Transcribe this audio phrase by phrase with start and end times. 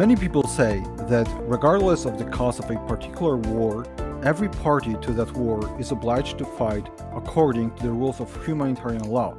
[0.00, 3.84] Many people say that regardless of the cause of a particular war,
[4.24, 9.04] every party to that war is obliged to fight according to the rules of humanitarian
[9.04, 9.36] law.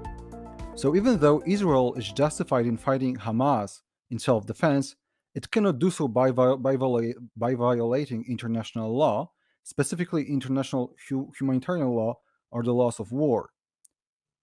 [0.75, 4.95] So even though Israel is justified in fighting Hamas in self defense,
[5.33, 9.31] it cannot do so by, by, by violating international law,
[9.63, 12.19] specifically international hu- humanitarian law
[12.51, 13.49] or the laws of war.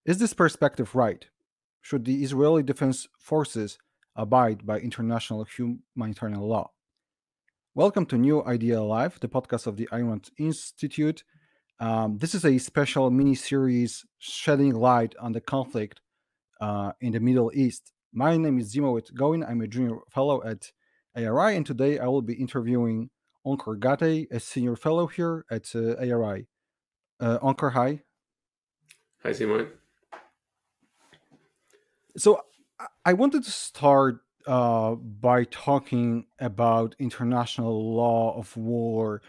[0.05, 1.27] Is this perspective right?
[1.81, 3.79] Should the Israeli Defense Forces
[4.19, 6.71] abide by international humanitarian law?
[7.75, 11.23] Welcome to New Ideal Live, the podcast of the Rand Institute.
[11.79, 16.01] Um, this is a special mini series shedding light on the conflict
[16.61, 17.93] uh, in the Middle East.
[18.13, 19.49] My name is Ziemowit Gowin.
[19.49, 20.73] I'm a junior fellow at
[21.15, 23.11] ARI, and today I will be interviewing
[23.47, 26.49] Onkar Ghate, a senior fellow here at uh, ARI.
[27.21, 28.03] Uh, Onkar, hi.
[29.23, 29.69] Hi, Simon.
[32.17, 32.43] So
[33.05, 39.23] I wanted to start uh, by talking about international law of war,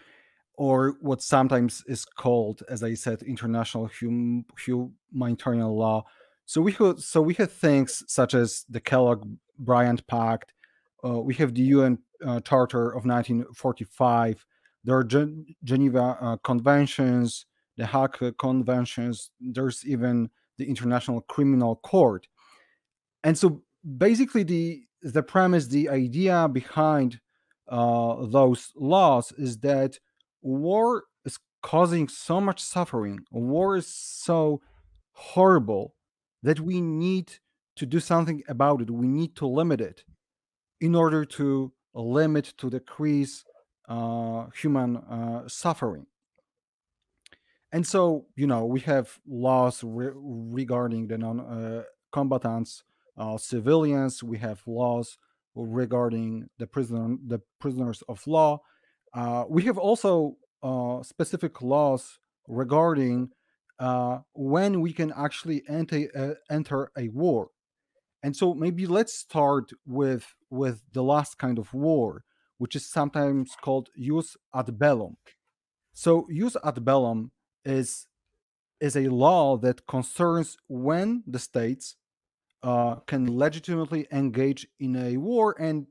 [0.54, 6.04] or what sometimes is called, as I said, international hum- humanitarian law.
[6.46, 10.52] So we have so we have things such as the Kellogg-Briand Pact.
[11.04, 14.44] Uh, we have the UN uh, Charter of 1945.
[14.84, 19.30] There are Gen- Geneva uh, Conventions, the Hague Conventions.
[19.40, 22.26] There's even the International Criminal Court
[23.24, 23.62] and so
[23.96, 27.20] basically the the premise the idea behind
[27.68, 29.98] uh, those laws is that
[30.42, 33.20] war is causing so much suffering.
[33.30, 34.60] War is so
[35.12, 35.94] horrible
[36.42, 37.32] that we need
[37.76, 38.90] to do something about it.
[38.90, 40.04] We need to limit it
[40.80, 43.44] in order to limit to decrease
[43.88, 46.06] uh, human uh, suffering.
[47.72, 52.89] And so you know we have laws re- regarding the non-combatants uh,
[53.20, 54.22] uh, civilians.
[54.24, 55.18] We have laws
[55.54, 58.62] regarding the prisoner, the prisoners of law.
[59.12, 63.28] Uh, we have also uh, specific laws regarding
[63.78, 67.48] uh, when we can actually enter uh, enter a war.
[68.22, 72.24] And so maybe let's start with with the last kind of war,
[72.58, 75.16] which is sometimes called jus ad bellum.
[75.92, 77.32] So jus ad bellum
[77.64, 78.06] is
[78.80, 81.96] is a law that concerns when the states
[82.62, 85.86] uh, can legitimately engage in a war and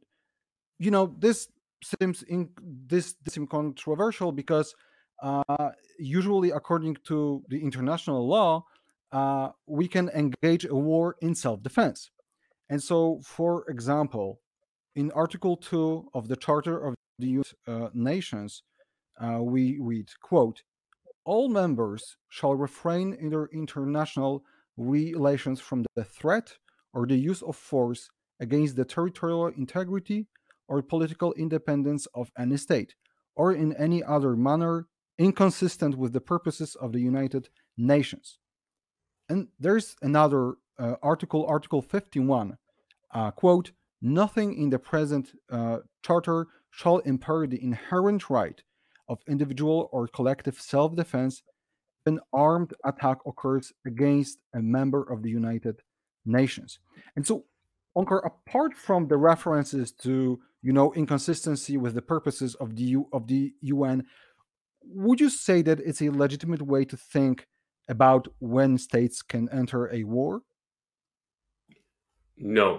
[0.78, 1.50] you know this
[1.84, 4.76] seems in this, this seems controversial because
[5.22, 8.64] uh, usually according to the international law
[9.12, 12.12] uh, we can engage a war in self-defense.
[12.70, 14.40] And so for example
[14.96, 18.64] in article 2 of the charter of the united uh, nations
[19.22, 20.64] uh, we read quote
[21.26, 24.44] all members shall refrain in their international
[24.80, 26.54] relations from the threat
[26.94, 28.10] or the use of force
[28.40, 30.28] against the territorial integrity
[30.68, 32.96] or political independence of any state,
[33.36, 34.88] or in any other manner
[35.18, 38.38] inconsistent with the purposes of the United Nations.
[39.28, 42.58] And there's another uh, article, Article 51,
[43.14, 48.62] uh, quote, nothing in the present uh, charter shall impair the inherent right
[49.10, 51.42] of individual or collective self defense
[52.10, 55.78] an armed attack occurs against a member of the United
[56.26, 56.80] Nations.
[57.16, 57.46] And so,
[57.98, 63.08] Onkar, apart from the references to you know inconsistency with the purposes of the U,
[63.18, 63.98] of the UN,
[65.06, 67.48] would you say that it's a legitimate way to think
[67.88, 70.42] about when states can enter a war?
[72.38, 72.70] No.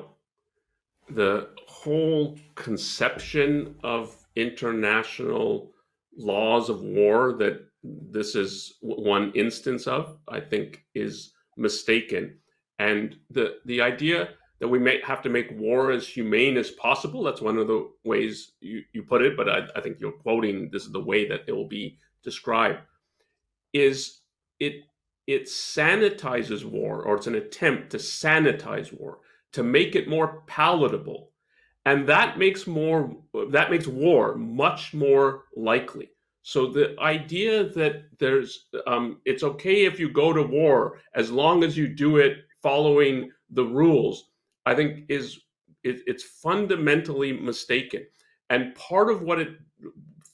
[1.09, 5.73] The whole conception of international
[6.17, 12.39] laws of war that this is one instance of, I think, is mistaken.
[12.79, 14.31] And the the idea
[14.61, 17.91] that we may have to make war as humane as possible, that's one of the
[18.05, 21.27] ways you, you put it, but I, I think you're quoting this is the way
[21.29, 22.81] that it will be described,
[23.73, 24.21] is
[24.59, 24.83] it
[25.27, 29.19] it sanitizes war, or it's an attempt to sanitize war,
[29.53, 31.31] to make it more palatable.
[31.87, 33.16] And that makes more
[33.51, 36.10] that makes war much more likely.
[36.42, 41.63] So the idea that there's um, it's okay if you go to war as long
[41.63, 44.31] as you do it following the rules,
[44.66, 45.41] I think is
[45.84, 48.07] it, it's fundamentally mistaken.
[48.48, 49.51] And part of what it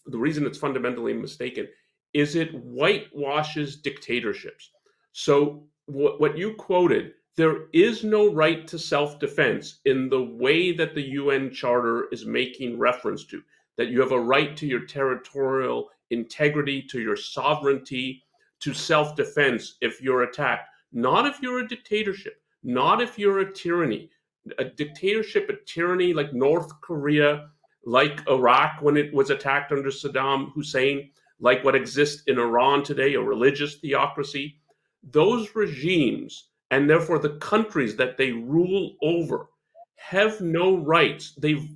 [0.06, 1.68] the reason it's fundamentally mistaken
[2.14, 4.70] is it whitewashes dictatorships.
[5.12, 10.94] So what, what you quoted, there is no right to self-defense in the way that
[10.94, 13.42] the UN Charter is making reference to.
[13.76, 18.22] That you have a right to your territorial integrity, to your sovereignty,
[18.60, 20.68] to self defense if you're attacked.
[20.92, 24.10] Not if you're a dictatorship, not if you're a tyranny.
[24.58, 27.50] A dictatorship, a tyranny like North Korea,
[27.84, 31.10] like Iraq when it was attacked under Saddam Hussein,
[31.40, 34.56] like what exists in Iran today, a religious theocracy.
[35.02, 39.48] Those regimes, and therefore the countries that they rule over,
[39.96, 41.34] have no rights.
[41.38, 41.68] They've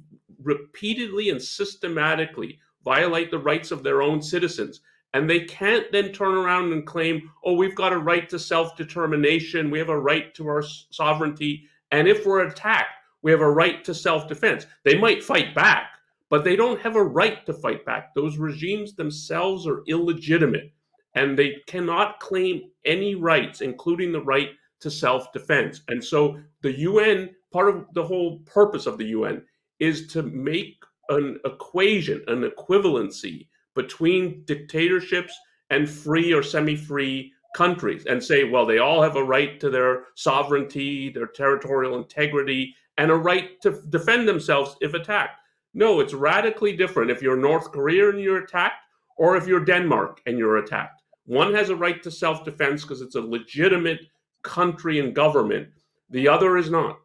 [0.43, 4.81] repeatedly and systematically violate the rights of their own citizens.
[5.13, 8.77] And they can't then turn around and claim, oh, we've got a right to self
[8.77, 11.65] determination, we have a right to our sovereignty.
[11.91, 14.67] And if we're attacked, we have a right to self defense.
[14.85, 15.91] They might fight back,
[16.29, 18.15] but they don't have a right to fight back.
[18.15, 20.73] Those regimes themselves are illegitimate
[21.15, 24.51] and they cannot claim any rights, including the right
[24.81, 25.83] to self defense.
[25.89, 29.43] And so the UN, part of the whole purpose of the UN
[29.79, 30.77] is to make
[31.11, 35.35] an equation, an equivalency between dictatorships
[35.71, 39.71] and free or semi free countries and say, well, they all have a right to
[39.71, 45.41] their sovereignty, their territorial integrity, and a right to defend themselves if attacked.
[45.75, 48.83] No, it's radically different if you're North Korea and you're attacked,
[49.17, 51.03] or if you're Denmark and you're attacked.
[51.27, 54.01] One has a right to self defense because it's a legitimate
[54.43, 55.69] country and government,
[56.09, 56.99] the other is not.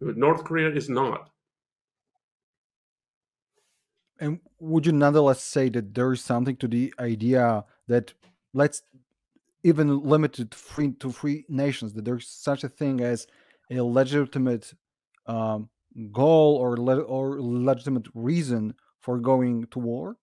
[0.00, 1.30] North Korea is not.
[4.20, 8.14] And would you nonetheless say that there is something to the idea that
[8.54, 8.82] let's
[9.64, 13.26] even limit it free to free nations that there's such a thing as
[13.70, 14.72] a legitimate
[15.26, 15.68] um,
[16.10, 20.16] goal or le- or legitimate reason for going to war?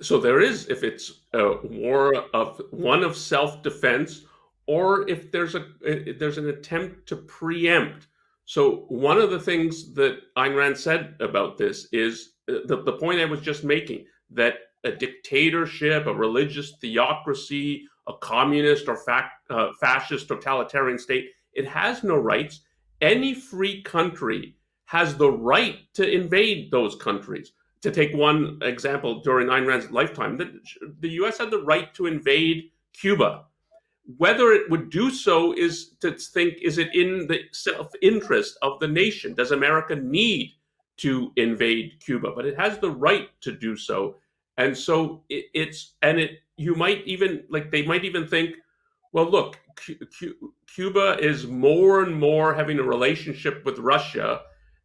[0.00, 4.22] So there is, if it's a war of one of self-defense,
[4.66, 5.66] or if there's a
[6.18, 8.08] there's an attempt to preempt.
[8.44, 13.20] So one of the things that Ayn Rand said about this is the, the point
[13.20, 14.54] I was just making that
[14.84, 18.98] a dictatorship, a religious theocracy, a communist or
[19.50, 22.60] uh, fascist totalitarian state, it has no rights
[23.00, 24.56] any free country
[24.86, 27.52] has the right to invade those countries.
[27.82, 30.58] To take one example, during Ayn Rand's lifetime, the,
[31.00, 33.44] the US had the right to invade Cuba.
[34.16, 38.78] Whether it would do so is to think is it in the self interest of
[38.80, 39.34] the nation?
[39.34, 40.52] Does America need
[40.98, 42.32] to invade Cuba?
[42.34, 44.16] But it has the right to do so.
[44.56, 48.54] And so it, it's, and it, you might even, like, they might even think,
[49.12, 49.58] well, look,
[50.74, 54.42] Cuba is more and more having a relationship with Russia,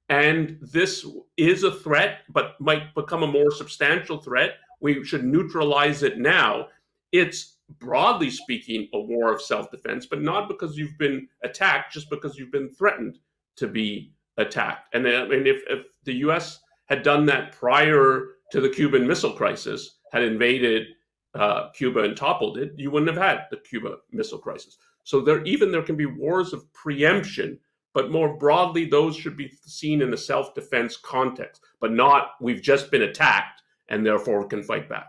[0.10, 1.06] and this
[1.38, 4.56] is a threat, but might become a more substantial threat.
[4.82, 6.68] We should neutralize it now.
[7.12, 12.10] It's broadly speaking a war of self defense, but not because you've been attacked, just
[12.10, 13.20] because you've been threatened
[13.58, 14.94] to be attacked.
[14.96, 19.34] And, uh, and if, if the US had done that prior to the Cuban Missile
[19.34, 20.88] Crisis, had invaded
[21.36, 24.78] uh, Cuba and toppled it, you wouldn't have had the Cuba Missile Crisis.
[25.04, 27.60] So there, even there can be wars of preemption,
[27.94, 32.90] but more broadly, those should be seen in the self-defense context, but not we've just
[32.92, 35.08] been attacked and therefore can fight back.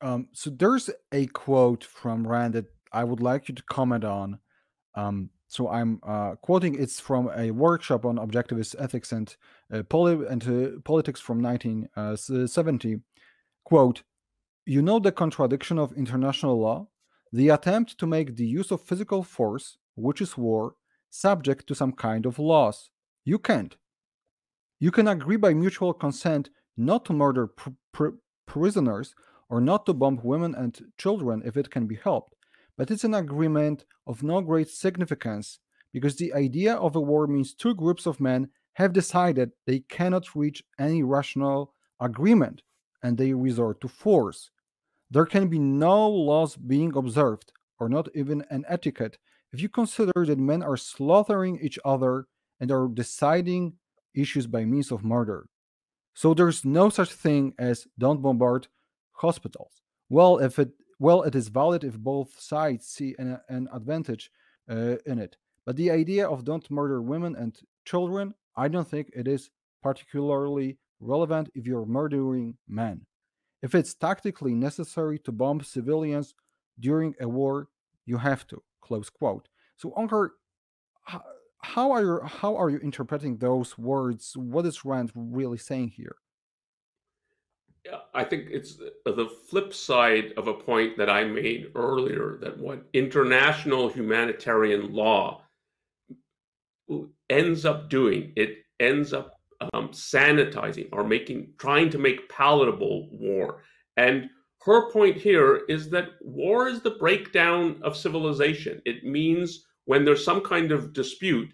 [0.00, 4.38] Um, so there's a quote from Rand that I would like you to comment on.
[4.94, 6.74] Um, so I'm uh, quoting.
[6.78, 9.34] It's from a workshop on objectivist ethics and
[9.72, 9.82] uh,
[10.28, 12.94] and uh, politics from 1970.
[12.94, 12.98] Uh,
[13.64, 14.02] quote:
[14.64, 16.88] You know the contradiction of international law
[17.32, 20.74] the attempt to make the use of physical force, which is war,
[21.10, 22.90] subject to some kind of laws.
[23.24, 23.76] You can't.
[24.78, 29.14] You can agree by mutual consent not to murder pr- pr- prisoners
[29.48, 32.34] or not to bomb women and children if it can be helped,
[32.76, 35.58] but it's an agreement of no great significance
[35.92, 40.34] because the idea of a war means two groups of men have decided they cannot
[40.34, 42.62] reach any rational agreement
[43.02, 44.50] and they resort to force.
[45.10, 49.18] There can be no laws being observed, or not even an etiquette,
[49.52, 52.26] if you consider that men are slaughtering each other
[52.60, 53.74] and are deciding
[54.14, 55.48] issues by means of murder.
[56.14, 58.68] So there's no such thing as don't bombard
[59.12, 59.80] hospitals.
[60.08, 64.30] Well, if it well, it is valid if both sides see an, an advantage
[64.70, 65.36] uh, in it.
[65.64, 69.50] But the idea of don't murder women and children, I don't think it is
[69.82, 73.04] particularly relevant if you're murdering men.
[73.62, 76.34] If it's tactically necessary to bomb civilians
[76.78, 77.68] during a war,
[78.04, 78.62] you have to.
[78.80, 79.48] Close quote.
[79.76, 80.30] So, Onkar,
[81.58, 84.36] how are you how are you interpreting those words?
[84.36, 86.16] What is Rand really saying here?
[88.14, 92.86] I think it's the flip side of a point that I made earlier that what
[92.92, 95.42] international humanitarian law
[97.30, 99.40] ends up doing, it ends up
[99.72, 103.62] um, sanitizing or making, trying to make palatable war.
[103.96, 104.28] And
[104.62, 108.82] her point here is that war is the breakdown of civilization.
[108.84, 111.50] It means when there's some kind of dispute,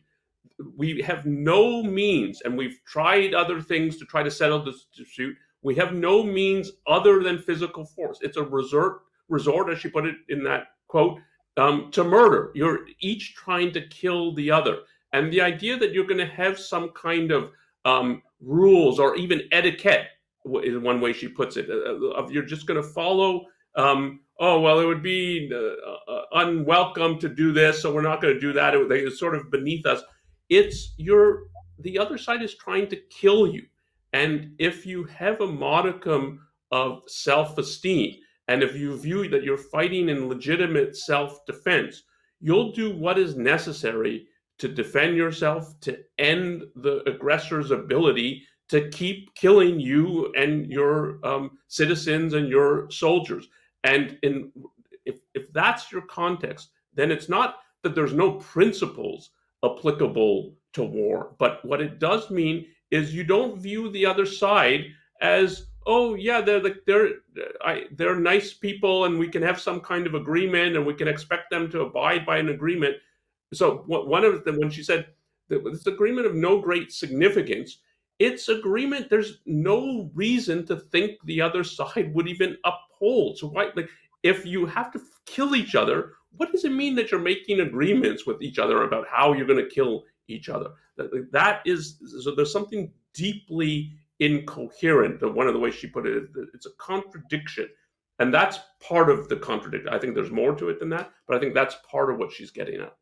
[0.77, 5.37] we have no means, and we've tried other things to try to settle this dispute.
[5.63, 8.19] We have no means other than physical force.
[8.21, 11.19] It's a resort, resort, as she put it in that quote,
[11.57, 12.51] um, to murder.
[12.55, 14.79] You're each trying to kill the other.
[15.13, 17.51] And the idea that you're going to have some kind of
[17.85, 20.07] um, rules or even etiquette,
[20.63, 23.45] is one way she puts it, uh, uh, of you're just going to follow.
[23.77, 28.21] Um, oh well, it would be uh, uh, unwelcome to do this, so we're not
[28.21, 28.75] going to do that.
[28.75, 30.03] It, it's sort of beneath us.
[30.49, 31.45] It's your
[31.79, 33.67] the other side is trying to kill you,
[34.13, 38.15] and if you have a modicum of self-esteem,
[38.49, 42.03] and if you view that you're fighting in legitimate self-defense,
[42.41, 44.27] you'll do what is necessary
[44.59, 51.59] to defend yourself, to end the aggressor's ability to keep killing you and your um,
[51.69, 53.49] citizens and your soldiers.
[53.85, 54.51] And in,
[55.05, 59.31] if, if that's your context, then it's not that there's no principles
[59.65, 64.85] applicable to war, but what it does mean is you don't view the other side
[65.21, 67.09] as oh yeah they're they're
[67.65, 71.09] I, they're nice people and we can have some kind of agreement and we can
[71.09, 72.97] expect them to abide by an agreement.
[73.53, 75.07] So one of the when she said
[75.49, 77.79] this agreement of no great significance
[78.19, 83.39] it's agreement there's no reason to think the other side would even uphold.
[83.39, 83.89] So why like
[84.23, 88.27] if you have to kill each other what does it mean that you're making agreements
[88.27, 90.71] with each other about how you're going to kill each other.
[90.97, 96.25] That, is so there's something deeply incoherent one of the ways she put it
[96.55, 97.69] it's a contradiction.
[98.19, 101.37] And that's part of the contradiction i think there's more to it than that but
[101.37, 102.95] i think that's part of what she's getting at.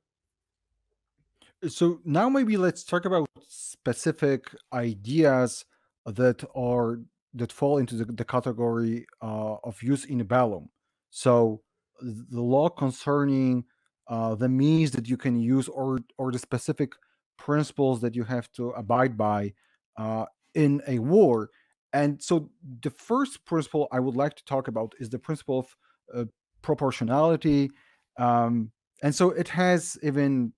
[1.69, 5.67] So now maybe let's talk about specific ideas
[6.07, 7.01] that are
[7.35, 10.69] that fall into the, the category uh, of jus in bellum.
[11.11, 11.63] So
[12.01, 13.65] the law concerning
[14.09, 16.93] uh, the means that you can use or or the specific
[17.41, 19.53] principles that you have to abide by
[19.97, 21.51] uh, in a war.
[21.93, 22.51] And so
[22.83, 25.77] the first principle I would like to talk about is the principle of
[26.15, 26.25] uh,
[26.63, 27.71] proportionality.
[28.19, 28.71] Um,
[29.03, 30.53] and so it has even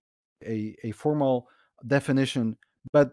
[0.45, 1.49] a, a formal
[1.87, 2.57] definition,
[2.93, 3.13] but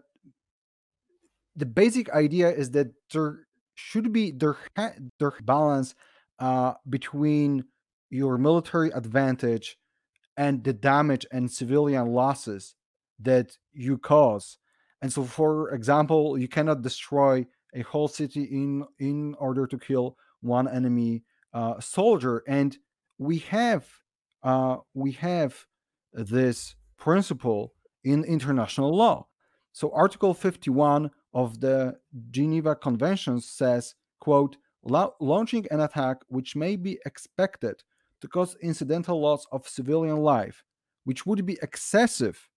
[1.56, 4.58] the basic idea is that there should be there
[5.18, 5.94] there balance
[6.38, 7.64] uh, between
[8.10, 9.78] your military advantage
[10.36, 12.74] and the damage and civilian losses
[13.20, 14.58] that you cause.
[15.02, 20.16] And so, for example, you cannot destroy a whole city in in order to kill
[20.40, 21.22] one enemy
[21.54, 22.42] uh, soldier.
[22.46, 22.76] And
[23.18, 23.86] we have
[24.42, 25.66] uh, we have
[26.12, 27.74] this principle
[28.04, 29.26] in international law.
[29.72, 31.96] So Article 51 of the
[32.30, 37.82] Geneva Convention says, quote, launching an attack which may be expected
[38.20, 40.64] to cause incidental loss of civilian life,
[41.04, 42.49] which would be excessive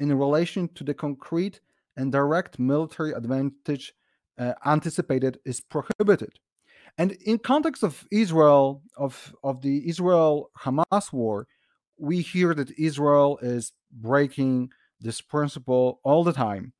[0.00, 1.60] in relation to the concrete
[1.96, 3.92] and direct military advantage
[4.38, 6.32] uh, anticipated is prohibited.
[6.98, 11.46] And in context of Israel, of, of the Israel-Hamas war,
[11.98, 16.72] we hear that Israel is breaking this principle all the time.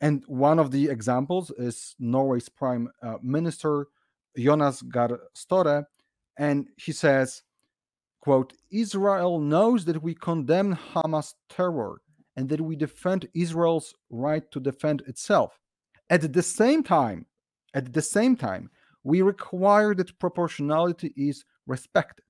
[0.00, 3.88] And one of the examples is Norway's prime uh, minister,
[4.36, 5.84] Jonas Gahr Støre,
[6.38, 7.42] and he says,
[8.20, 12.00] quote, Israel knows that we condemn Hamas terror
[12.38, 15.58] and that we defend Israel's right to defend itself.
[16.08, 17.26] At the same time,
[17.74, 18.70] at the same time,
[19.02, 22.24] we require that proportionality is respected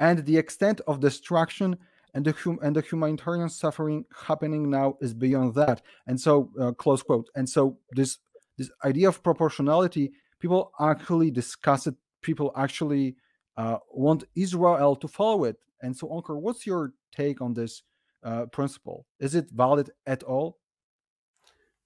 [0.00, 1.78] and the extent of destruction
[2.12, 5.80] and the hum- and the humanitarian suffering happening now is beyond that.
[6.06, 7.28] And so uh, close quote.
[7.34, 8.18] And so this
[8.58, 11.94] this idea of proportionality people actually discuss it.
[12.20, 13.16] People actually
[13.56, 15.56] uh, want israel to follow it.
[15.82, 17.82] And so Onkar what's your take on this
[18.22, 20.58] uh, principle is it valid at all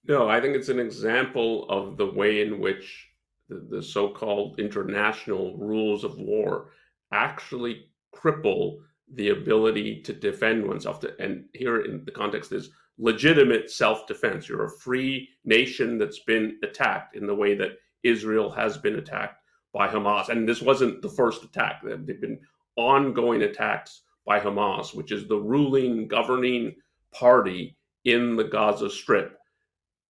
[0.04, 3.08] no i think it's an example of the way in which
[3.48, 6.70] the, the so-called international rules of war
[7.12, 8.78] actually cripple
[9.14, 11.00] the ability to defend oneself.
[11.00, 14.48] To, and here in the context is legitimate self defense.
[14.48, 17.72] You're a free nation that's been attacked in the way that
[18.02, 20.28] Israel has been attacked by Hamas.
[20.28, 22.40] And this wasn't the first attack, there've been
[22.76, 26.74] ongoing attacks by Hamas, which is the ruling, governing
[27.12, 29.38] party in the Gaza Strip.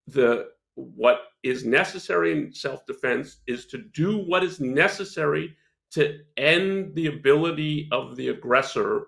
[0.09, 5.57] The what is necessary in self defense is to do what is necessary
[5.93, 9.07] to end the ability of the aggressor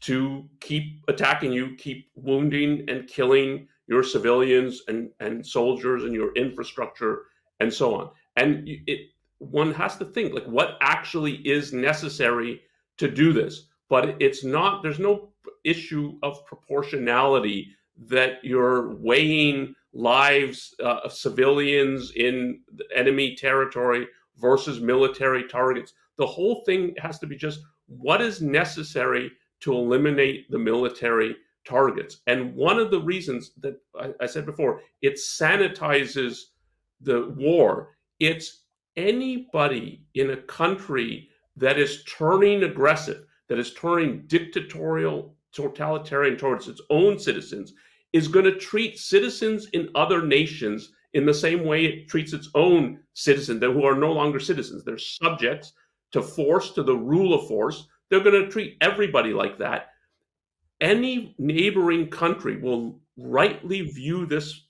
[0.00, 6.32] to keep attacking you, keep wounding and killing your civilians and, and soldiers and your
[6.34, 7.24] infrastructure
[7.60, 8.10] and so on.
[8.36, 12.62] And it one has to think like what actually is necessary
[12.98, 13.68] to do this.
[13.92, 15.34] But it's not there's no
[15.64, 17.76] issue of proportionality
[18.08, 22.60] that you're weighing lives uh, of civilians in
[22.96, 24.06] enemy territory
[24.38, 25.92] versus military targets.
[26.16, 29.30] The whole thing has to be just what is necessary
[29.60, 32.22] to eliminate the military targets.
[32.26, 36.38] And one of the reasons that I, I said before, it sanitizes
[37.02, 37.90] the war.
[38.20, 38.62] It's
[38.96, 46.80] anybody in a country that is turning aggressive, that is turning dictatorial, totalitarian towards its
[46.88, 47.74] own citizens,
[48.14, 52.48] is going to treat citizens in other nations in the same way it treats its
[52.54, 54.82] own citizens who are no longer citizens.
[54.84, 55.74] They're subjects
[56.12, 57.86] to force, to the rule of force.
[58.08, 59.88] They're going to treat everybody like that.
[60.80, 64.66] Any neighboring country will rightly view this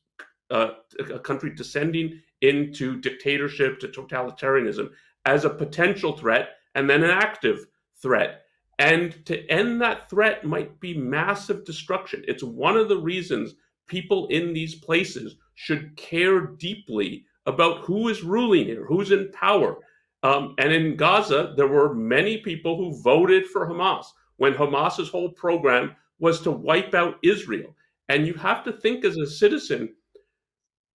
[0.50, 0.70] uh,
[1.08, 4.90] a country descending into dictatorship, to totalitarianism,
[5.24, 7.64] as a potential threat and then an active
[8.02, 8.41] threat.
[8.82, 12.24] And to end that threat might be massive destruction.
[12.26, 13.54] It's one of the reasons
[13.86, 19.76] people in these places should care deeply about who is ruling here, who's in power.
[20.24, 24.06] Um, and in Gaza, there were many people who voted for Hamas
[24.38, 27.76] when Hamas's whole program was to wipe out Israel.
[28.08, 29.94] And you have to think as a citizen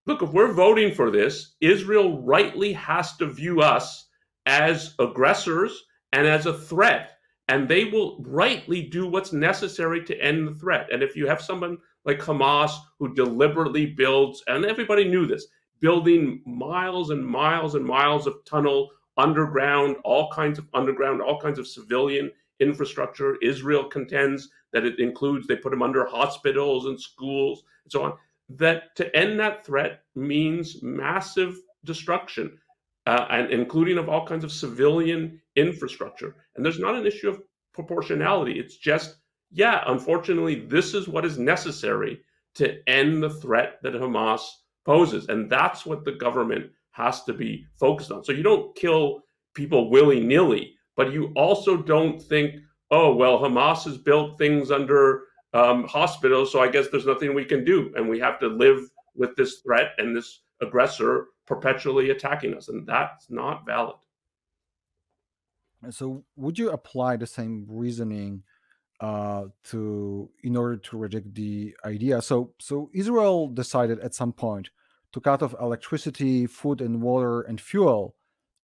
[0.06, 4.10] look, if we're voting for this, Israel rightly has to view us
[4.46, 7.17] as aggressors and as a threat.
[7.48, 10.92] And they will rightly do what's necessary to end the threat.
[10.92, 15.48] And if you have someone like Hamas who deliberately builds, and everybody knew this,
[15.80, 21.60] building miles and miles and miles of tunnel underground, all kinds of underground, all kinds
[21.60, 23.38] of civilian infrastructure.
[23.42, 28.14] Israel contends that it includes, they put them under hospitals and schools and so on
[28.50, 32.58] that to end that threat means massive destruction,
[33.08, 36.36] uh, and including of all kinds of civilian infrastructure.
[36.56, 37.42] And there's not an issue of
[37.74, 38.60] proportionality.
[38.60, 39.16] It's just,
[39.50, 42.20] yeah, unfortunately, this is what is necessary
[42.56, 44.42] to end the threat that Hamas
[44.86, 48.26] poses, and that's what the government has to be focused on.
[48.26, 49.22] So you don't kill
[49.54, 52.56] people willy nilly, but you also don't think,
[52.92, 56.52] oh well, Hamas has built things under um, hospitals.
[56.52, 58.82] So I guess there's nothing we can do, and we have to live
[59.16, 63.96] with this threat and this aggressor perpetually attacking us, and that's not valid.
[65.90, 68.44] So, would you apply the same reasoning
[69.00, 72.22] uh, to in order to reject the idea?
[72.22, 74.70] So, so Israel decided at some point
[75.14, 78.16] to cut off electricity, food, and water and fuel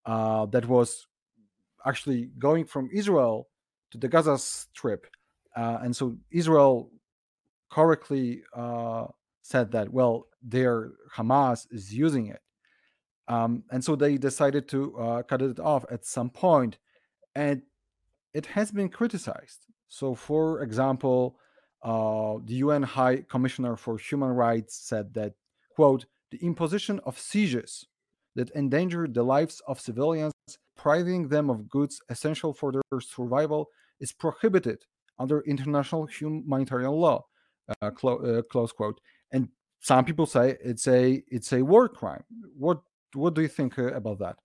[0.07, 1.07] uh, that was
[1.87, 3.49] actually going from Israel
[3.91, 5.07] to the Gaza Strip
[5.55, 6.91] uh, and so Israel
[7.71, 9.07] correctly uh,
[9.43, 12.41] said that, well, their Hamas is using it.
[13.29, 16.79] Um, and so they decided to uh, cut it off at some point,
[17.35, 17.63] and
[18.35, 19.67] it has been criticized.
[19.89, 21.39] So, for example,
[21.83, 25.35] uh, the UN High Commissioner for Human Rights said that,
[25.75, 27.87] quote, the imposition of sieges
[28.35, 30.33] that endanger the lives of civilians,
[30.77, 33.69] depriving them of goods essential for their survival,
[34.01, 34.85] is prohibited
[35.19, 37.25] under international humanitarian law.
[37.81, 39.01] Uh, clo- uh, close quote.
[39.31, 39.49] And
[39.81, 42.25] some people say it's a it's a war crime.
[42.57, 42.81] What
[43.15, 44.37] what do you think uh, about that?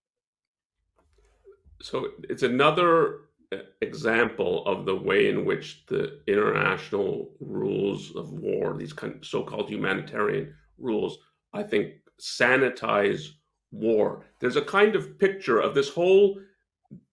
[1.82, 3.21] So it's another
[3.53, 9.25] uh, example of the way in which the international rules of war, these kind of
[9.25, 11.19] so-called humanitarian rules,
[11.53, 13.30] I think sanitize
[13.71, 14.25] war.
[14.39, 16.39] There's a kind of picture of this whole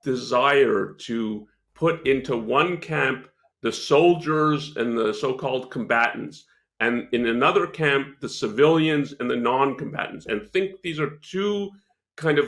[0.02, 3.28] desire to put into one camp
[3.62, 6.44] the soldiers and the so-called combatants
[6.80, 10.26] and in another camp the civilians and the non-combatants.
[10.26, 11.70] And think these are two
[12.16, 12.46] kind of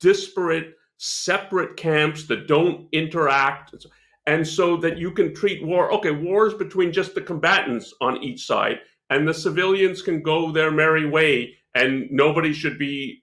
[0.00, 3.74] disparate separate camps that don't interact.
[4.26, 8.46] And so that you can treat war okay wars between just the combatants on each
[8.46, 13.22] side and the civilians can go their merry way and nobody should be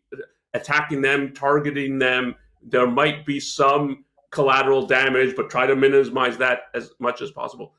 [0.54, 2.36] attacking them targeting them.
[2.62, 7.74] There might be some collateral damage, but try to minimize that as much as possible.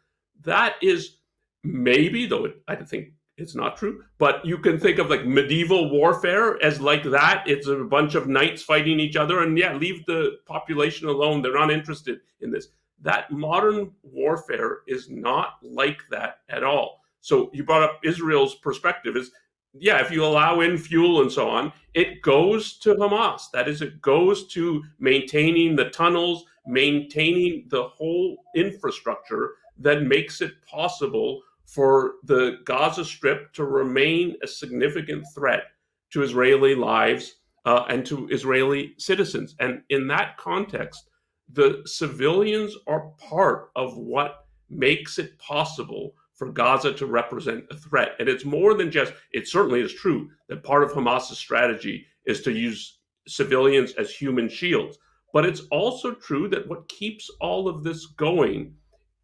[0.44, 1.17] That is
[1.64, 5.90] maybe, though it, I think it's not true, but you can think of like medieval
[5.90, 7.44] warfare as like that.
[7.46, 11.42] It's a bunch of knights fighting each other, and yeah, leave the population alone.
[11.42, 12.68] They're not interested in this.
[13.00, 17.00] That modern warfare is not like that at all.
[17.20, 19.30] So you brought up Israel's perspective is
[19.74, 23.50] yeah, if you allow in fuel and so on, it goes to Hamas.
[23.52, 30.52] That is, it goes to maintaining the tunnels, maintaining the whole infrastructure that makes it
[30.66, 35.64] possible for the Gaza Strip to remain a significant threat
[36.10, 37.34] to Israeli lives
[37.66, 39.54] uh, and to Israeli citizens.
[39.60, 41.10] And in that context,
[41.52, 48.12] the civilians are part of what makes it possible for Gaza to represent a threat.
[48.18, 52.40] And it's more than just, it certainly is true that part of Hamas's strategy is
[52.42, 54.96] to use civilians as human shields.
[55.34, 58.74] But it's also true that what keeps all of this going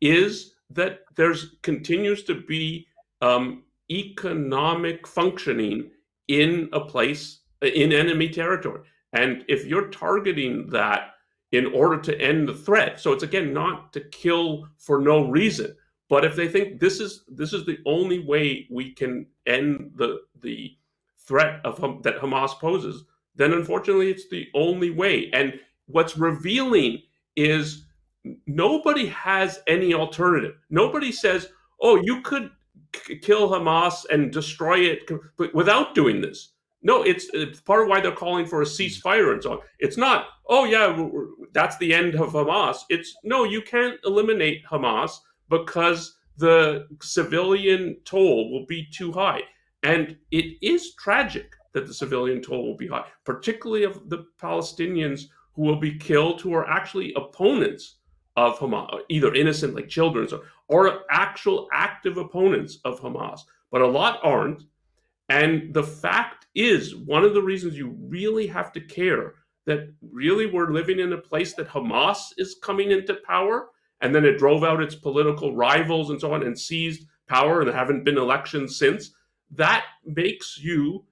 [0.02, 2.86] is that there's continues to be
[3.20, 5.90] um, economic functioning
[6.28, 8.82] in a place in enemy territory.
[9.12, 11.12] And if you're targeting that
[11.52, 15.76] in order to end the threat, so it's again not to kill for no reason,
[16.08, 20.20] but if they think this is this is the only way we can end the
[20.40, 20.76] the
[21.18, 25.30] threat of that Hamas poses, then unfortunately it's the only way.
[25.32, 27.02] And what's revealing
[27.36, 27.84] is
[28.46, 30.56] nobody has any alternative.
[30.70, 31.48] Nobody says,
[31.80, 32.50] "Oh, you could
[33.22, 36.50] kill Hamas and destroy it but without doing this."
[36.86, 38.70] No, it's, it's, part of why they're calling for a hmm.
[38.70, 39.58] ceasefire and so on.
[39.78, 41.08] It's not, oh yeah,
[41.52, 42.80] that's the end of Hamas.
[42.90, 49.40] It's no, you can't eliminate Hamas because the civilian toll will be too high.
[49.82, 55.24] And it is tragic that the civilian toll will be high, particularly of the Palestinians
[55.54, 57.96] who will be killed who are actually opponents
[58.36, 63.40] of Hamas, either innocent like children or, or actual active opponents of Hamas.
[63.70, 64.64] But a lot aren't.
[65.28, 69.34] And the fact is, one of the reasons you really have to care
[69.66, 73.68] that really we're living in a place that Hamas is coming into power
[74.00, 77.68] and then it drove out its political rivals and so on and seized power and
[77.68, 79.12] there haven't been elections since
[79.50, 81.04] that makes you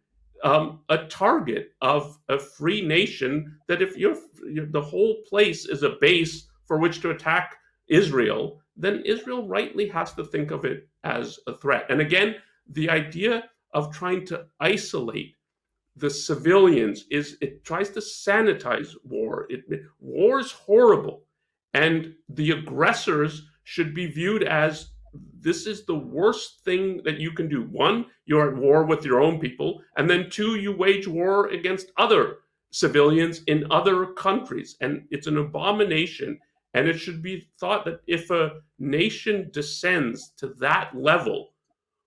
[0.44, 5.96] um, a target of a free nation that if you're, the whole place is a
[6.00, 7.56] base for which to attack
[7.88, 12.36] israel then israel rightly has to think of it as a threat and again
[12.70, 13.44] the idea
[13.74, 15.34] of trying to isolate
[15.96, 19.62] the civilians is it tries to sanitize war it,
[19.98, 21.24] war is horrible
[21.74, 24.90] and the aggressors should be viewed as
[25.40, 27.62] this is the worst thing that you can do.
[27.62, 29.82] One, you're at war with your own people.
[29.96, 32.38] And then two, you wage war against other
[32.70, 34.76] civilians in other countries.
[34.80, 36.38] And it's an abomination.
[36.74, 41.52] And it should be thought that if a nation descends to that level,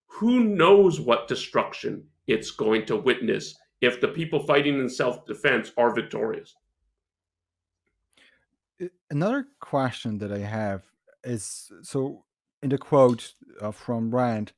[0.07, 5.71] who knows what destruction it's going to witness if the people fighting in self defense
[5.77, 6.55] are victorious?
[9.09, 10.83] Another question that I have
[11.23, 12.23] is so
[12.61, 14.53] in the quote uh, from Rand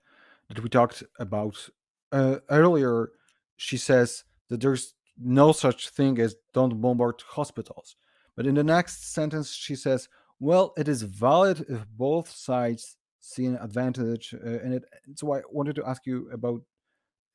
[0.48, 1.70] that we talked about
[2.12, 3.12] uh, earlier,
[3.58, 7.96] she says that there's no such thing as don't bombard hospitals.
[8.38, 10.08] But in the next sentence, she says,
[10.40, 14.84] well, it is valid if both sides see an advantage uh, in it.
[15.16, 16.62] So I wanted to ask you about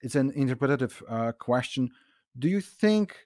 [0.01, 1.91] it's an interpretative uh, question.
[2.39, 3.17] Do you think,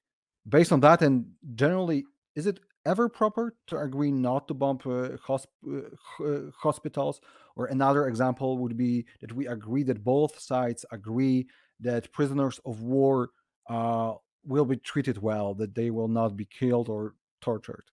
[0.49, 5.17] based on that, and generally, is it ever proper to agree not to bomb uh,
[5.27, 7.21] hosp- uh, uh, hospitals?
[7.57, 11.47] Or another example would be that we agree that both sides agree
[11.81, 13.31] that prisoners of war
[13.69, 17.85] uh, will be treated well, that they will not be killed or tortured.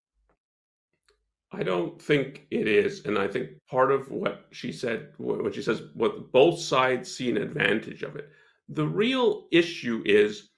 [1.52, 5.62] I don't think it is, and I think part of what she said, what she
[5.62, 8.30] says, what both sides see an advantage of it.
[8.70, 10.50] The real issue is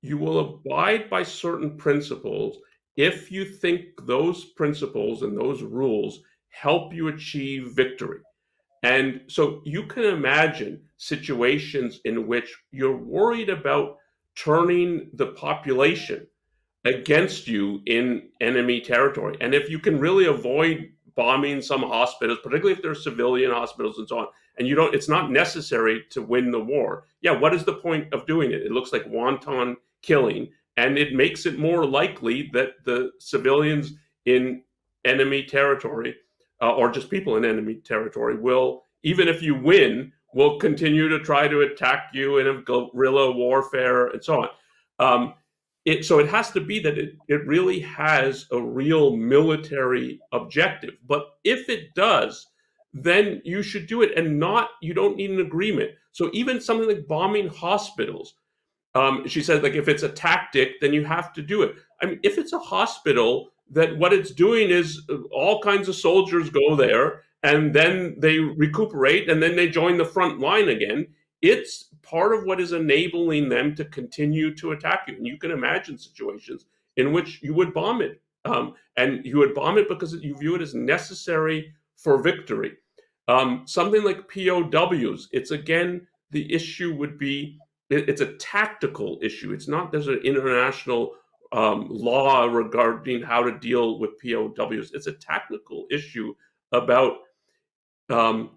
[0.00, 2.58] you will abide by certain principles
[2.96, 8.20] if you think those principles and those rules help you achieve victory.
[8.84, 13.96] And so you can imagine situations in which you're worried about
[14.36, 16.26] turning the population
[16.84, 19.36] against you in enemy territory.
[19.40, 24.08] And if you can really avoid bombing some hospitals, particularly if they're civilian hospitals and
[24.08, 24.26] so on,
[24.58, 27.04] and you don't, it's not necessary to win the war.
[27.22, 28.62] Yeah, what is the point of doing it?
[28.62, 33.94] It looks like wanton killing and it makes it more likely that the civilians
[34.26, 34.62] in
[35.04, 36.14] enemy territory
[36.62, 41.20] uh, or just people in enemy territory will even if you win will continue to
[41.20, 44.48] try to attack you in a guerrilla warfare and so on
[44.98, 45.34] um,
[45.84, 50.94] it, so it has to be that it, it really has a real military objective
[51.06, 52.46] but if it does
[52.92, 56.88] then you should do it and not you don't need an agreement so even something
[56.88, 58.34] like bombing hospitals
[58.96, 61.74] um, she said, like, if it's a tactic, then you have to do it.
[62.00, 65.96] I mean, if it's a hospital, that what it's doing is uh, all kinds of
[65.96, 71.06] soldiers go there and then they recuperate and then they join the front line again.
[71.44, 75.16] It's part of what is enabling them to continue to attack you.
[75.16, 76.64] And you can imagine situations
[76.96, 78.22] in which you would bomb it.
[78.46, 82.72] Um, and you would bomb it because you view it as necessary for victory.
[83.28, 87.58] Um, something like POWs, it's again, the issue would be
[87.90, 89.52] it, it's a tactical issue.
[89.52, 91.12] It's not there's an international
[91.52, 94.92] um, law regarding how to deal with POWs.
[94.94, 96.34] It's a technical issue
[96.72, 97.18] about
[98.08, 98.52] um,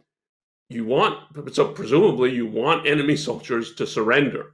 [0.70, 1.20] you want
[1.54, 4.54] so presumably you want enemy soldiers to surrender.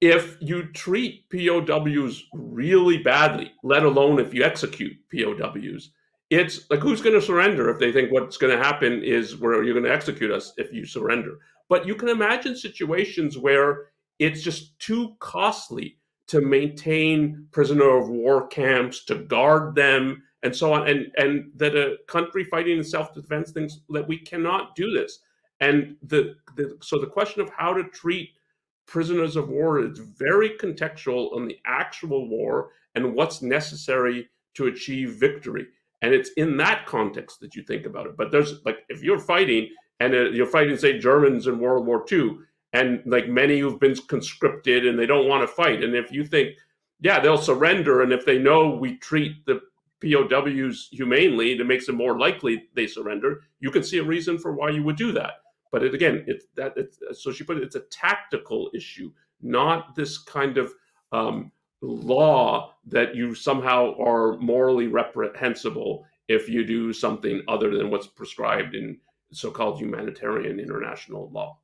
[0.00, 5.90] If you treat POWs really badly, let alone if you execute POWs,
[6.30, 9.62] it's like who's going to surrender if they think what's going to happen is where
[9.62, 11.38] you're going to execute us if you surrender.
[11.68, 13.88] But you can imagine situations where
[14.18, 20.72] it's just too costly to maintain prisoner of war camps, to guard them, and so
[20.72, 25.20] on, and and that a country fighting in self-defense thinks that we cannot do this.
[25.60, 28.30] And the, the so the question of how to treat
[28.86, 35.12] prisoners of war is very contextual on the actual war and what's necessary to achieve
[35.12, 35.66] victory.
[36.02, 38.16] And it's in that context that you think about it.
[38.16, 39.68] But there's like if you're fighting
[40.00, 42.38] and uh, you're fighting, say, Germans in World War II,
[42.72, 46.24] and like many who've been conscripted and they don't want to fight, and if you
[46.24, 46.56] think,
[47.00, 49.60] yeah, they'll surrender, and if they know we treat the
[50.00, 53.42] POWs humanely, it makes it more likely they surrender.
[53.60, 55.34] You can see a reason for why you would do that.
[55.72, 59.94] But it, again, it's that it's, so she put it, it's a tactical issue, not
[59.94, 60.72] this kind of
[61.12, 68.06] um, law that you somehow are morally reprehensible if you do something other than what's
[68.06, 68.98] prescribed in
[69.32, 71.58] so-called humanitarian international law.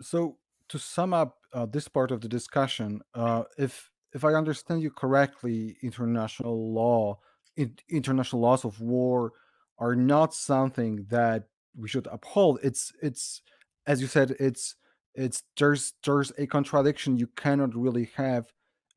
[0.00, 4.82] So to sum up uh, this part of the discussion, uh, if if I understand
[4.82, 7.18] you correctly, international law,
[7.56, 9.32] in, international laws of war
[9.78, 11.44] are not something that
[11.76, 12.58] we should uphold.
[12.62, 13.42] It's it's
[13.86, 14.76] as you said, it's
[15.14, 17.18] it's there's there's a contradiction.
[17.18, 18.46] You cannot really have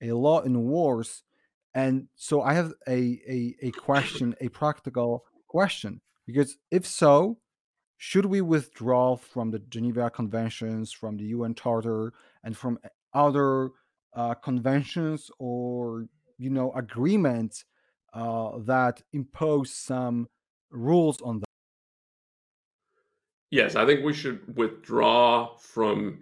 [0.01, 1.23] a law in wars,
[1.73, 7.37] and so I have a a, a question, a practical question, because if so,
[7.97, 12.79] should we withdraw from the Geneva Conventions, from the UN Charter, and from
[13.13, 13.71] other
[14.13, 17.65] uh, conventions or you know agreements
[18.13, 20.27] uh, that impose some
[20.69, 21.45] rules on them?
[23.49, 26.19] Yes, I think we should withdraw from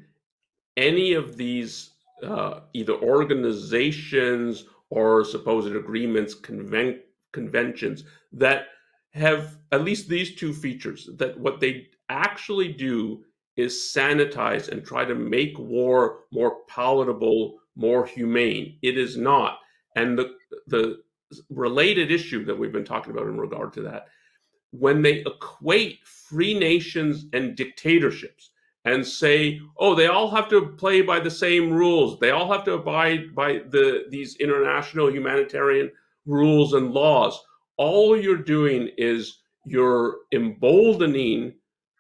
[0.78, 1.92] any of these
[2.24, 7.00] uh, either organizations or supposed agreements, conven-
[7.32, 8.68] conventions that
[9.12, 13.24] have at least these two features that what they actually do
[13.56, 18.78] is sanitize and try to make war more palatable, more humane.
[18.82, 19.60] It is not.
[19.96, 20.36] And the
[20.68, 21.02] the
[21.50, 24.08] related issue that we've been talking about in regard to that
[24.72, 28.52] when they equate free nations and dictatorships
[28.86, 32.20] and say, oh, they all have to play by the same rules.
[32.20, 35.92] They all have to abide by the these international humanitarian
[36.26, 37.40] rules and laws.
[37.78, 41.54] All you're doing is you're emboldening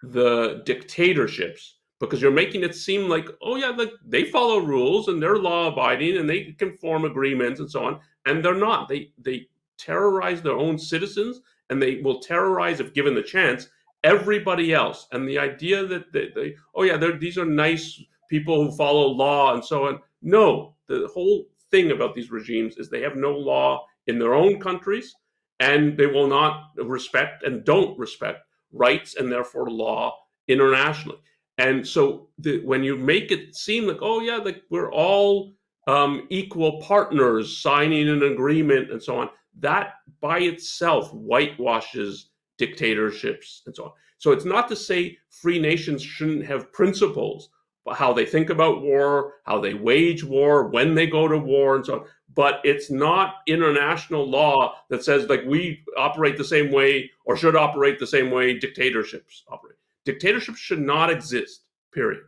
[0.03, 5.21] the dictatorships because you're making it seem like, oh yeah, like they follow rules and
[5.21, 7.99] they're law abiding and they can form agreements and so on.
[8.25, 8.87] And they're not.
[8.87, 13.69] They they terrorize their own citizens and they will terrorize, if given the chance,
[14.03, 15.07] everybody else.
[15.11, 19.53] And the idea that they, they oh yeah, these are nice people who follow law
[19.53, 19.99] and so on.
[20.21, 24.59] No, the whole thing about these regimes is they have no law in their own
[24.59, 25.15] countries,
[25.59, 28.39] and they will not respect and don't respect
[28.71, 30.15] rights and therefore law
[30.47, 31.19] internationally.
[31.59, 35.53] And so the, when you make it seem like, oh yeah, like we're all
[35.87, 43.75] um, equal partners signing an agreement and so on, that by itself whitewashes dictatorships and
[43.75, 43.91] so on.
[44.19, 47.49] So it's not to say free nations shouldn't have principles,
[47.83, 51.75] but how they think about war, how they wage war, when they go to war,
[51.75, 52.05] and so on.
[52.35, 57.57] But it's not international law that says like we operate the same way or should
[57.57, 59.78] operate the same way dictatorships operate.
[60.11, 61.65] Dictatorships should not exist.
[61.93, 62.23] Period.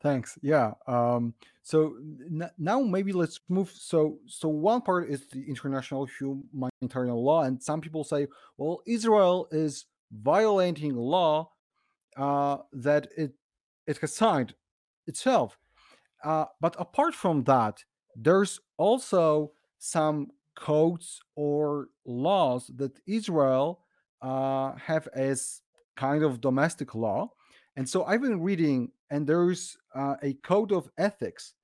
[0.00, 0.38] Thanks.
[0.42, 0.72] Yeah.
[0.86, 3.70] Um, so n- now maybe let's move.
[3.70, 9.48] So so one part is the international humanitarian law, and some people say, well, Israel
[9.50, 11.50] is violating law
[12.16, 13.32] uh, that it
[13.86, 14.54] it has signed
[15.06, 15.58] itself.
[16.24, 23.80] Uh, but apart from that, there's also some codes or laws that Israel
[24.22, 25.62] uh, have as
[25.96, 27.30] kind of domestic law.
[27.76, 31.54] And so I've been reading, and there's uh, a code of ethics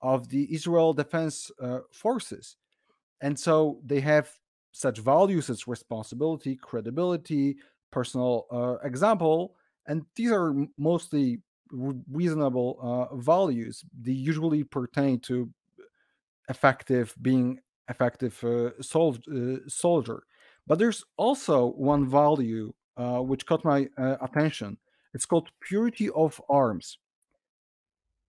[0.00, 2.56] of the Israel Defense uh, Forces.
[3.20, 4.30] And so they have
[4.72, 7.56] such values as responsibility, credibility,
[7.90, 9.54] personal uh, example,
[9.86, 11.40] and these are mostly
[11.70, 13.84] reasonable uh, values.
[14.00, 15.50] They usually pertain to
[16.48, 20.22] effective being effective uh, sol- uh, soldier.
[20.66, 24.78] But there's also one value uh, which caught my uh, attention.
[25.14, 26.98] It's called purity of arms,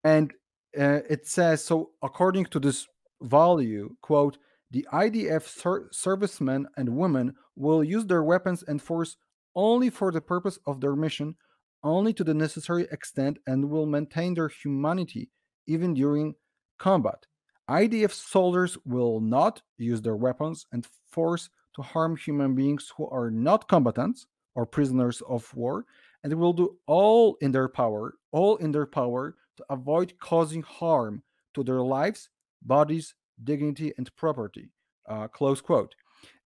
[0.04, 0.32] and
[0.78, 2.88] uh, it says so according to this
[3.22, 4.38] value quote
[4.72, 9.16] the idf ser- servicemen and women will use their weapons and force
[9.56, 11.36] only for the purpose of their mission,
[11.84, 15.30] only to the necessary extent, and will maintain their humanity
[15.68, 16.34] even during
[16.80, 17.26] combat.
[17.70, 23.32] IDF soldiers will not use their weapons and force to harm human beings who are
[23.32, 25.86] not combatants or prisoners of war,
[26.24, 30.62] and they will do all in their power, all in their power to avoid causing
[30.64, 31.22] harm
[31.54, 32.30] to their lives,
[32.62, 34.70] bodies, dignity, and property.
[35.08, 35.96] Uh, close quote.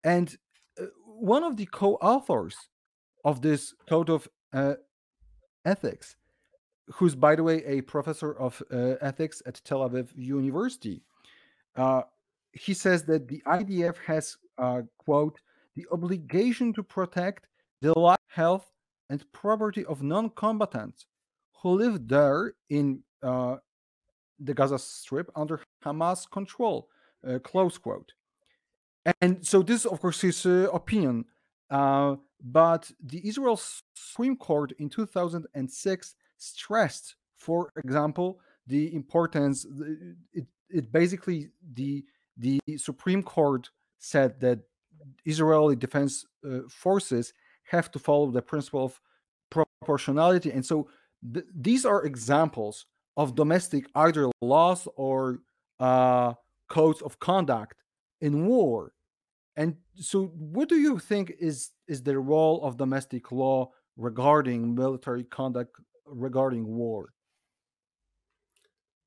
[0.04, 0.36] And
[0.80, 2.56] uh, one of the co-authors
[3.24, 4.74] of this code of uh,
[5.64, 6.16] ethics,
[6.94, 11.02] who's by the way a professor of uh, ethics at Tel Aviv University,
[11.76, 12.02] uh,
[12.52, 14.36] he says that the IDF has
[14.98, 15.40] quote
[15.74, 17.48] the obligation to protect
[17.84, 18.66] the life, health,
[19.10, 21.04] and property of non-combatants
[21.60, 23.56] who live there in uh,
[24.40, 26.88] the Gaza Strip under Hamas control.
[27.26, 28.12] Uh, close quote.
[29.20, 31.26] And so this, of course, is uh, opinion.
[31.70, 33.60] Uh, but the Israel
[33.94, 39.66] Supreme Court in 2006 stressed, for example, the importance.
[40.32, 42.04] It, it basically the
[42.36, 44.60] the Supreme Court said that
[45.24, 47.32] Israeli defense uh, forces
[47.64, 49.00] have to follow the principle of
[49.50, 50.88] proportionality, and so
[51.32, 55.40] th- these are examples of domestic either laws or
[55.80, 56.34] uh,
[56.68, 57.76] codes of conduct
[58.20, 58.92] in war.
[59.56, 65.24] And so, what do you think is is the role of domestic law regarding military
[65.24, 67.12] conduct regarding war?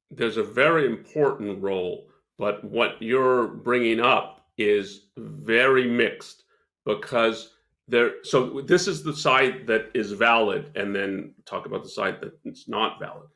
[0.09, 6.43] There's a very important role, but what you're bringing up is very mixed
[6.85, 7.56] because
[7.87, 8.23] there.
[8.23, 12.67] So this is the side that is valid, and then talk about the side that's
[12.67, 13.27] not valid.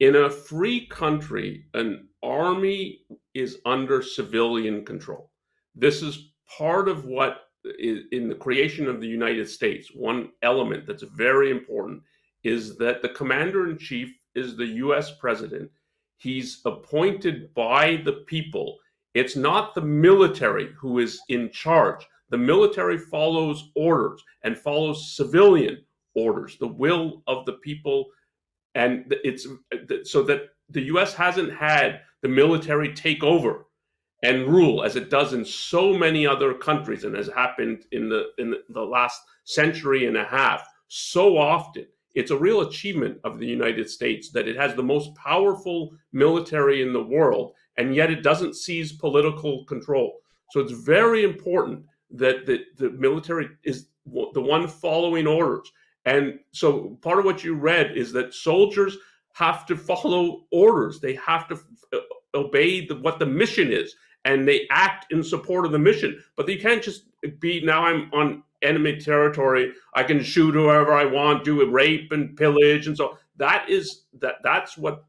[0.00, 3.00] In a free country, an army
[3.34, 5.30] is under civilian control.
[5.74, 7.42] This is part of what
[7.78, 9.88] is in the creation of the United States.
[9.94, 12.02] One element that's very important
[12.42, 15.70] is that the commander in chief is the US president.
[16.18, 18.78] He's appointed by the people.
[19.14, 22.06] It's not the military who is in charge.
[22.34, 25.84] The military follows orders and follows civilian
[26.16, 28.06] orders, the will of the people
[28.74, 29.46] and it's
[30.02, 31.14] so that the U.S.
[31.14, 33.66] hasn't had the military take over
[34.24, 38.24] and rule as it does in so many other countries and has happened in the
[38.38, 43.46] in the last century and a half so often it's a real achievement of the
[43.46, 48.24] United States that it has the most powerful military in the world and yet it
[48.24, 50.18] doesn't seize political control
[50.50, 51.84] so it's very important
[52.16, 55.70] that the, military is the one following orders
[56.04, 58.96] and so part of what you read is that soldiers
[59.32, 61.00] have to follow orders.
[61.00, 61.58] They have to
[61.92, 61.98] uh,
[62.34, 66.22] obey the, what the mission is and they act in support of the mission.
[66.36, 67.04] But you can't just
[67.40, 69.72] be now I'm on enemy territory.
[69.94, 74.04] I can shoot whoever I want, do a rape and pillage and so that is
[74.20, 75.04] that that's what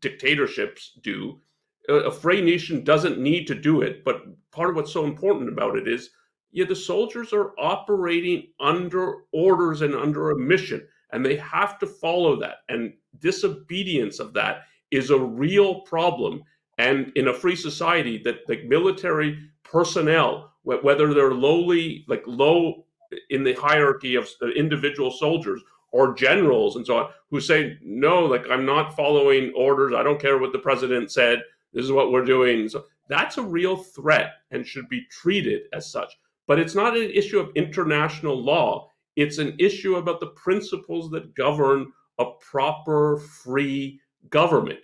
[0.00, 1.40] dictatorships do.
[1.88, 5.76] A free nation doesn't need to do it, but part of what's so important about
[5.76, 6.10] it is
[6.50, 11.86] yeah, the soldiers are operating under orders and under a mission, and they have to
[11.86, 12.58] follow that.
[12.68, 16.42] And disobedience of that is a real problem.
[16.78, 22.86] And in a free society, that the military personnel, whether they're lowly, like low
[23.30, 28.44] in the hierarchy of individual soldiers or generals and so on, who say, no, like
[28.50, 29.92] I'm not following orders.
[29.94, 31.42] I don't care what the president said.
[31.72, 32.68] This is what we're doing.
[32.68, 36.12] So that's a real threat and should be treated as such.
[36.48, 38.90] But it's not an issue of international law.
[39.14, 44.80] It's an issue about the principles that govern a proper free government.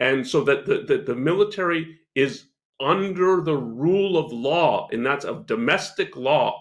[0.00, 2.46] And so that the, the, the military is
[2.80, 6.60] under the rule of law, and that's of domestic law,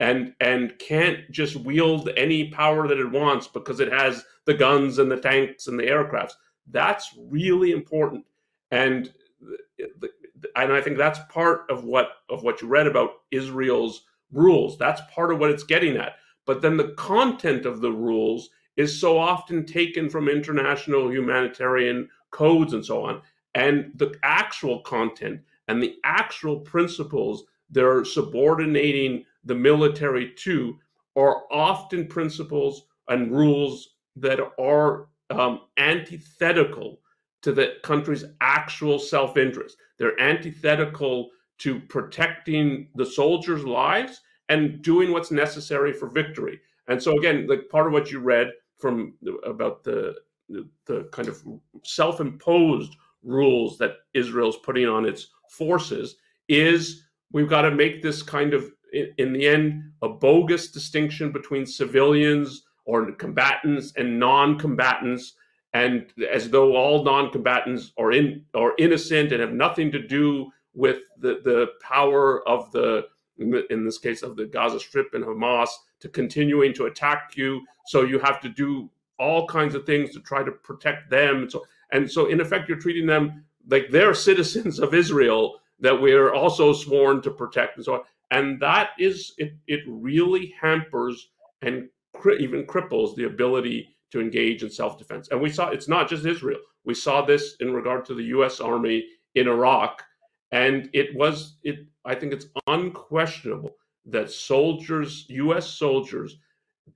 [0.00, 4.98] and and can't just wield any power that it wants because it has the guns
[4.98, 6.32] and the tanks and the aircrafts.
[6.70, 8.24] That's really important.
[8.72, 9.12] And
[9.78, 10.10] the,
[10.56, 14.78] and I think that's part of what of what you read about Israel's rules.
[14.78, 16.16] That's part of what it's getting at.
[16.46, 22.72] But then the content of the rules is so often taken from international humanitarian codes
[22.72, 23.22] and so on.
[23.54, 30.78] And the actual content and the actual principles they're subordinating the military to
[31.16, 37.00] are often principles and rules that are um, antithetical
[37.44, 39.76] to the country's actual self interest.
[39.98, 41.28] They're antithetical
[41.58, 46.58] to protecting the soldiers' lives and doing what's necessary for victory.
[46.88, 49.12] And so, again, like part of what you read from
[49.44, 50.16] about the
[50.48, 51.42] the, kind of
[51.84, 56.16] self-imposed rules that Israel's putting on its forces
[56.48, 58.70] is we've got to make this kind of
[59.18, 65.34] in the end a bogus distinction between civilians or combatants and non-combatants
[65.74, 71.00] and as though all non-combatants are in are innocent and have nothing to do with
[71.18, 73.06] the the power of the
[73.38, 75.68] in this case of the Gaza Strip and Hamas
[75.98, 77.66] to continuing to attack you.
[77.86, 81.42] So you have to do all kinds of things to try to protect them.
[81.42, 86.00] And so and so in effect you're treating them like they're citizens of Israel that
[86.00, 88.00] we're also sworn to protect and so on.
[88.30, 91.30] And that is it it really hampers
[91.62, 95.28] and cri- even cripples the ability to engage in self-defense.
[95.30, 96.60] And we saw it's not just israel.
[96.84, 100.02] We saw this in regard to the us army in iraq.
[100.52, 103.72] And it was it i think it's unquestionable
[104.06, 106.38] that soldiers us soldiers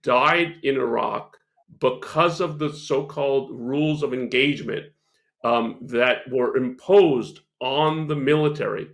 [0.02, 1.36] died in iraq
[1.80, 4.86] because of the so-called rules of engagement
[5.44, 8.88] um, that were imposed on the military.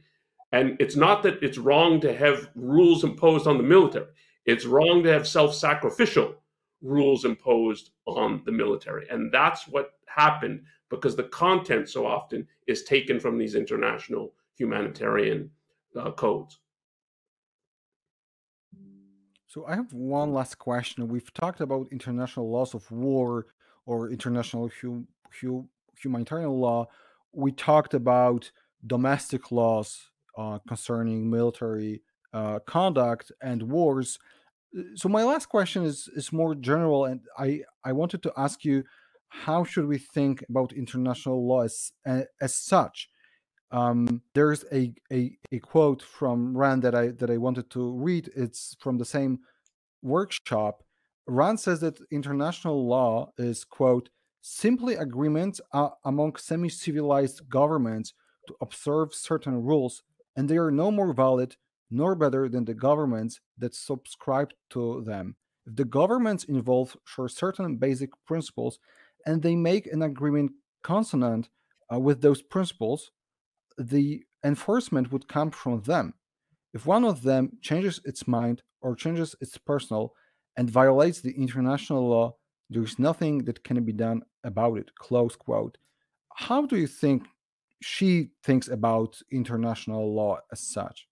[0.53, 4.07] And it's not that it's wrong to have rules imposed on the military.
[4.47, 6.37] It's wrong to have self sacrificial
[6.85, 9.09] rules imposed on the military.
[9.09, 15.51] And that's what happened because the content so often is taken from these international humanitarian
[15.99, 16.59] uh, codes.
[19.47, 21.09] So I have one last question.
[21.09, 23.47] We've talked about international laws of war
[23.87, 25.07] or international hu-
[25.41, 26.89] hu- humanitarian law.
[27.33, 28.51] We talked about
[28.87, 34.19] domestic laws uh, concerning military uh, conduct and wars.
[34.97, 38.85] So my last question is is more general, and I I wanted to ask you,
[39.29, 41.93] how should we think about international law as
[42.41, 43.09] as such?
[43.71, 48.31] Um, there's a, a a quote from Rand that I that I wanted to read.
[48.37, 49.41] It's from the same
[50.03, 50.83] workshop.
[51.27, 54.11] Rand says that international law is quote
[54.43, 55.61] simply agreements
[56.05, 58.13] among semi-civilized governments
[58.47, 60.03] to observe certain rules
[60.37, 61.57] and they are no more valid
[61.91, 65.37] nor better than the governments that subscribe to them.
[65.67, 68.79] If the governments involved share certain basic principles
[69.27, 71.49] and they make an agreement consonant
[71.93, 73.11] uh, with those principles,
[73.79, 76.15] the enforcement would come from them.
[76.73, 80.15] If one of them changes its mind or changes its personal
[80.57, 82.37] and violates the international law,
[82.69, 84.95] there is nothing that can be done about it.
[84.97, 85.79] Close quote.
[86.35, 87.25] How do you think
[87.85, 91.07] she thinks about international law as such.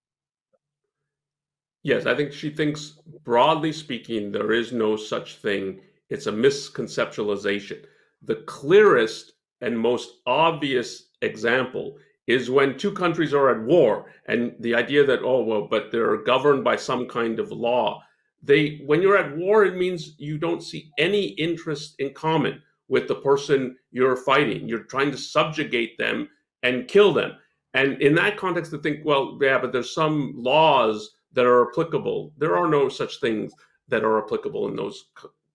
[1.82, 5.80] Yes, I think she thinks, broadly speaking, there is no such thing.
[6.10, 7.84] It's a misconceptualization.
[8.22, 14.74] The clearest and most obvious example is when two countries are at war and the
[14.74, 18.00] idea that oh well but they're governed by some kind of law
[18.42, 23.08] they when you're at war it means you don't see any interest in common with
[23.08, 26.28] the person you're fighting you're trying to subjugate them
[26.62, 27.32] and kill them.
[27.74, 32.32] And in that context, to think, well, yeah, but there's some laws that are applicable.
[32.36, 33.52] There are no such things
[33.88, 35.06] that are applicable in those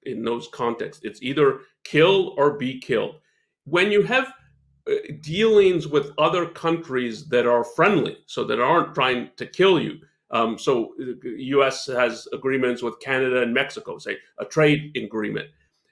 [0.03, 1.03] in those contexts.
[1.03, 3.15] It's either kill or be killed.
[3.65, 4.31] When you have
[4.89, 9.99] uh, dealings with other countries that are friendly, so that aren't trying to kill you.
[10.29, 11.87] Um, so, U.S.
[11.87, 15.47] Uh, has agreements with Canada and Mexico, say a trade agreement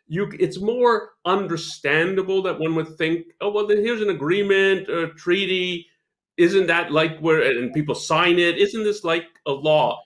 [0.07, 5.09] you it's more understandable that one would think, oh well, then here's an agreement, a
[5.09, 5.88] treaty.
[6.38, 8.57] Isn't that like where and people sign it?
[8.57, 10.01] Isn't this like a law?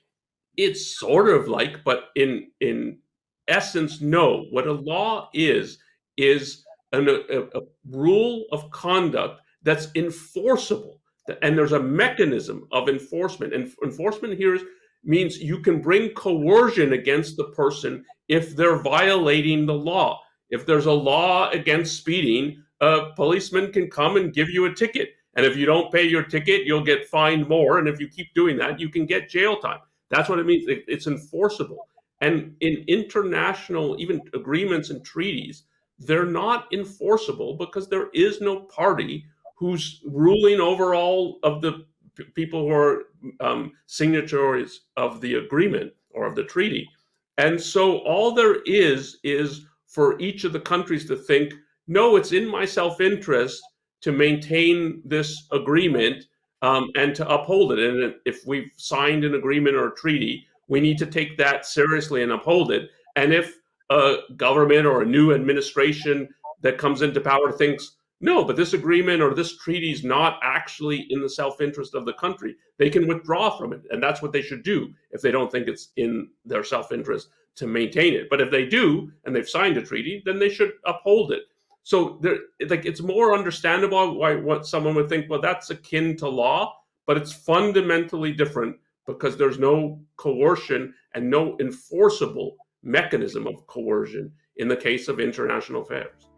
[0.58, 3.00] It's sort of like, but in in
[3.48, 4.46] essence, no.
[4.52, 5.80] What a law is
[6.18, 11.02] is an, a, a rule of conduct that's enforceable,
[11.42, 13.54] and there's a mechanism of enforcement.
[13.54, 14.64] And enforcement here is
[15.04, 20.22] means you can bring coercion against the person if they're violating the law.
[20.50, 25.10] If there's a law against speeding, a policeman can come and give you a ticket.
[25.36, 27.80] And if you don't pay your ticket, you'll get fined more.
[27.80, 29.80] And if you keep doing that, you can get jail time.
[30.10, 30.66] That's what it means.
[30.68, 31.88] It's enforceable.
[32.22, 35.64] And in international, even agreements and treaties,
[36.00, 39.26] they're not enforceable because there is no party
[39.56, 41.86] who's ruling over all of the
[42.34, 43.04] people who are
[43.40, 46.90] um, signatories of the agreement or of the treaty.
[47.38, 51.54] And so all there is is for each of the countries to think,
[51.88, 53.62] no, it's in my self interest
[54.02, 56.26] to maintain this agreement
[56.62, 57.80] um, and to uphold it.
[57.80, 62.24] And if we've signed an agreement or a treaty, we need to take that seriously
[62.24, 62.90] and uphold it.
[63.16, 63.56] And if
[63.90, 66.30] a government or a new administration
[66.62, 71.08] that comes into power thinks, no, but this agreement or this treaty is not actually
[71.10, 72.56] in the self interest of the country.
[72.78, 73.82] They can withdraw from it.
[73.92, 77.30] And that's what they should do if they don't think it's in their self interest
[77.56, 78.30] to maintain it.
[78.30, 81.44] But if they do and they've signed a treaty, then they should uphold it.
[81.90, 82.38] So there,
[82.68, 86.76] like it's more understandable why what someone would think, well, that's akin to law,
[87.08, 88.76] but it's fundamentally different
[89.08, 95.82] because there's no coercion and no enforceable mechanism of coercion in the case of international
[95.82, 96.30] affairs.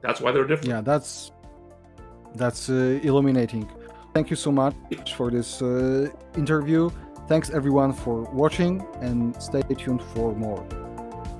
[0.00, 0.70] That's why they're different.
[0.70, 1.30] Yeah, that's
[2.34, 3.70] that's uh, illuminating.
[4.14, 6.08] Thank you so much for this uh,
[6.38, 6.88] interview.
[7.28, 10.66] Thanks everyone for watching and stay tuned for more.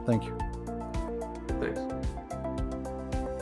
[0.05, 0.37] Thank you.
[1.59, 1.93] Thanks.